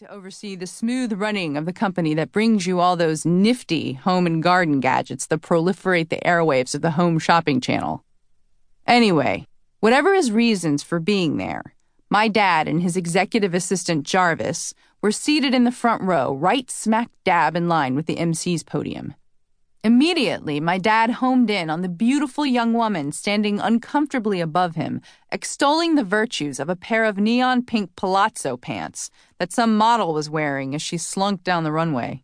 [0.00, 4.24] to oversee the smooth running of the company that brings you all those nifty home
[4.24, 8.02] and garden gadgets that proliferate the airwaves of the home shopping channel.
[8.86, 9.46] Anyway,
[9.80, 11.74] whatever his reasons for being there,
[12.08, 17.10] my dad and his executive assistant Jarvis were seated in the front row, right smack
[17.22, 19.14] dab in line with the MC's podium.
[19.82, 25.00] Immediately, my dad homed in on the beautiful young woman standing uncomfortably above him,
[25.32, 30.28] extolling the virtues of a pair of neon pink palazzo pants that some model was
[30.28, 32.22] wearing as she slunk down the runway.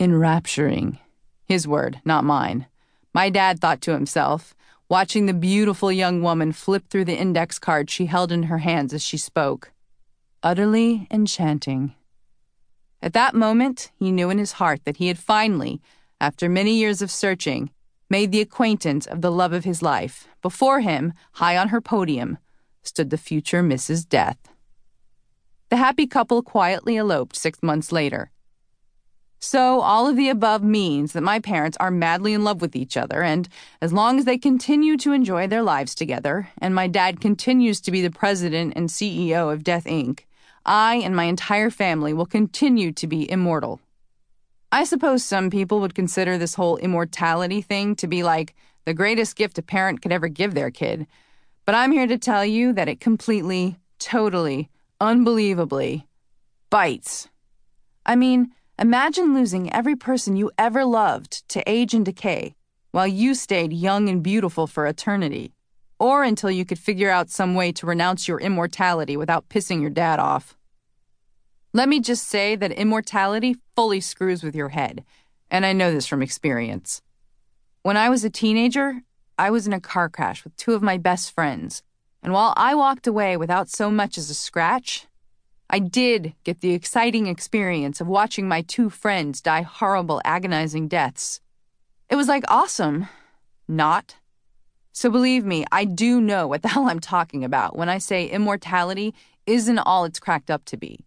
[0.00, 0.98] Enrapturing.
[1.44, 2.66] His word, not mine.
[3.14, 4.54] My dad thought to himself,
[4.88, 8.92] watching the beautiful young woman flip through the index card she held in her hands
[8.92, 9.70] as she spoke.
[10.42, 11.94] Utterly enchanting.
[13.00, 15.80] At that moment, he knew in his heart that he had finally,
[16.20, 17.70] after many years of searching,
[18.08, 20.28] made the acquaintance of the love of his life.
[20.42, 22.38] Before him, high on her podium,
[22.82, 24.08] stood the future Mrs.
[24.08, 24.38] Death.
[25.70, 28.32] The happy couple quietly eloped six months later.
[29.42, 32.96] So, all of the above means that my parents are madly in love with each
[32.96, 33.48] other, and
[33.80, 37.90] as long as they continue to enjoy their lives together, and my dad continues to
[37.90, 40.24] be the president and CEO of Death Inc.,
[40.66, 43.80] I and my entire family will continue to be immortal.
[44.72, 48.54] I suppose some people would consider this whole immortality thing to be like
[48.84, 51.06] the greatest gift a parent could ever give their kid.
[51.66, 56.06] But I'm here to tell you that it completely, totally, unbelievably
[56.70, 57.28] bites.
[58.06, 62.54] I mean, imagine losing every person you ever loved to age and decay
[62.92, 65.52] while you stayed young and beautiful for eternity,
[65.98, 69.90] or until you could figure out some way to renounce your immortality without pissing your
[69.90, 70.56] dad off.
[71.72, 75.02] Let me just say that immortality fully screws with your head,
[75.50, 77.00] and I know this from experience.
[77.82, 79.00] When I was a teenager,
[79.38, 81.82] I was in a car crash with two of my best friends,
[82.22, 85.06] and while I walked away without so much as a scratch,
[85.70, 91.40] I did get the exciting experience of watching my two friends die horrible, agonizing deaths.
[92.10, 93.08] It was like awesome.
[93.66, 94.16] Not.
[94.92, 98.26] So believe me, I do know what the hell I'm talking about when I say
[98.26, 99.14] immortality
[99.46, 101.06] isn't all it's cracked up to be.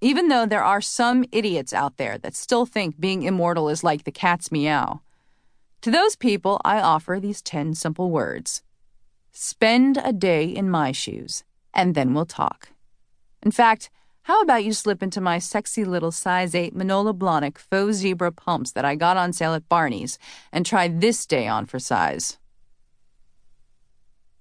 [0.00, 4.04] Even though there are some idiots out there that still think being immortal is like
[4.04, 5.00] the cat's meow.
[5.80, 8.62] To those people, I offer these 10 simple words
[9.32, 12.70] Spend a day in my shoes, and then we'll talk.
[13.42, 13.90] In fact,
[14.22, 18.72] how about you slip into my sexy little size 8 Manolo Blahnik faux zebra pumps
[18.72, 20.18] that I got on sale at Barney's
[20.52, 22.38] and try this day on for size?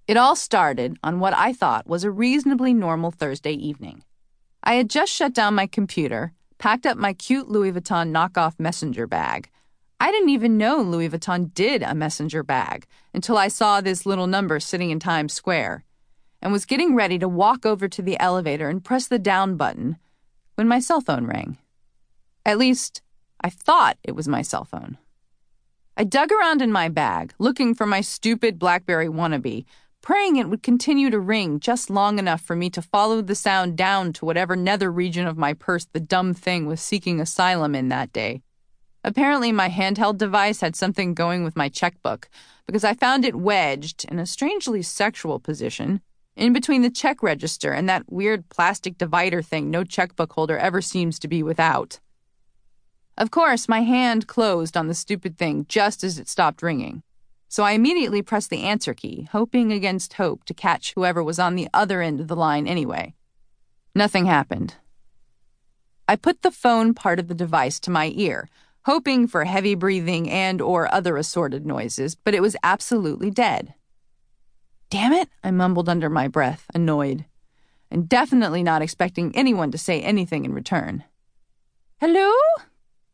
[0.07, 4.03] It all started on what I thought was a reasonably normal Thursday evening.
[4.65, 9.05] I had just shut down my computer, packed up my cute Louis Vuitton knockoff messenger
[9.05, 9.49] bag.
[9.99, 14.27] I didn't even know Louis Vuitton did a messenger bag until I saw this little
[14.27, 15.83] number sitting in Times Square
[16.41, 19.97] and was getting ready to walk over to the elevator and press the down button
[20.55, 21.57] when my cell phone rang.
[22.45, 23.01] At least,
[23.41, 24.97] I thought it was my cell phone.
[25.97, 29.65] I dug around in my bag, looking for my stupid Blackberry wannabe,
[30.05, 33.75] praying it would continue to ring just long enough for me to follow the sound
[33.75, 37.89] down to whatever nether region of my purse the dumb thing was seeking asylum in
[37.89, 38.39] that day.
[39.03, 42.29] Apparently, my handheld device had something going with my checkbook
[42.67, 46.01] because I found it wedged in a strangely sexual position
[46.35, 50.83] in between the check register and that weird plastic divider thing no checkbook holder ever
[50.83, 51.99] seems to be without.
[53.17, 57.01] Of course, my hand closed on the stupid thing just as it stopped ringing
[57.55, 61.55] so I immediately pressed the answer key, hoping against hope to catch whoever was on
[61.55, 63.15] the other end of the line anyway.
[63.95, 64.75] Nothing happened.
[66.05, 68.49] I put the phone part of the device to my ear,
[68.83, 73.73] hoping for heavy breathing and or other assorted noises, but it was absolutely dead.
[74.89, 77.23] Damn it, I mumbled under my breath, annoyed,
[77.89, 81.05] and definitely not expecting anyone to say anything in return.
[82.01, 82.33] Hello?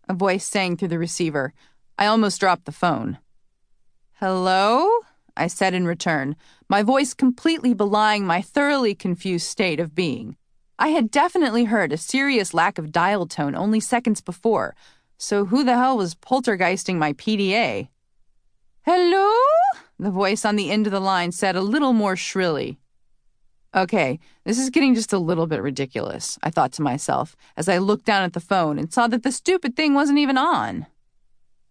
[0.10, 1.54] A voice sang through the receiver.
[2.00, 3.20] I almost dropped the phone.
[4.24, 4.88] Hello?
[5.36, 6.36] I said in return,
[6.70, 10.38] my voice completely belying my thoroughly confused state of being.
[10.78, 14.76] I had definitely heard a serious lack of dial tone only seconds before,
[15.18, 17.88] so who the hell was poltergeisting my PDA?
[18.84, 19.34] Hello?
[19.98, 22.78] The voice on the end of the line said a little more shrilly.
[23.76, 27.80] Okay, this is getting just a little bit ridiculous, I thought to myself as I
[27.80, 30.86] looked down at the phone and saw that the stupid thing wasn't even on.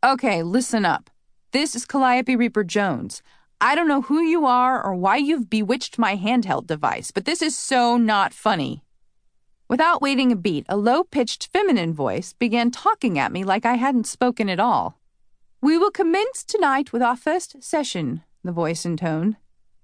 [0.03, 1.11] Okay, listen up.
[1.53, 3.23] This is Calliope Reaper Jones.
[3.61, 7.43] I don't know who you are or why you've bewitched my handheld device, but this
[7.43, 8.85] is so not funny.
[9.69, 13.75] Without waiting a beat, a low pitched feminine voice began talking at me like I
[13.75, 15.01] hadn't spoken at all.
[15.61, 19.37] We will commence tonight with our first session, the voice intoned.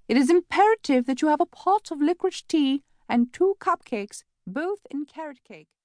[0.06, 4.86] It is imperative that you have a pot of licorice tea and two cupcakes, both
[4.88, 5.66] in carrot cake.